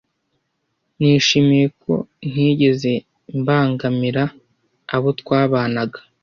[0.99, 1.93] Nishimiye ko
[2.29, 2.93] ntigeze
[3.39, 4.23] mbangamira
[4.95, 5.99] abo twabanaga